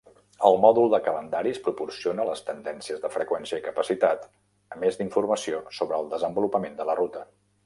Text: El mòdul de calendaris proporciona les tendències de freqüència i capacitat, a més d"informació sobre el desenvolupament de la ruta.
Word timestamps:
El 0.49 0.55
mòdul 0.61 0.87
de 0.93 0.99
calendaris 1.07 1.59
proporciona 1.67 2.25
les 2.29 2.41
tendències 2.47 3.03
de 3.03 3.11
freqüència 3.17 3.61
i 3.63 3.67
capacitat, 3.67 4.25
a 4.77 4.81
més 4.85 4.99
d"informació 5.03 5.61
sobre 5.83 6.01
el 6.03 6.11
desenvolupament 6.17 6.77
de 6.83 6.89
la 6.91 6.99
ruta. 7.03 7.27